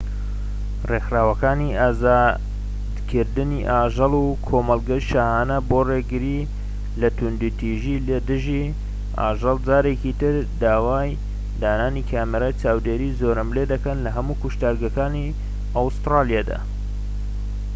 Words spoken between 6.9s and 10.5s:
لە توندوتیژی لە دژی ئاژەڵ جارێکی تر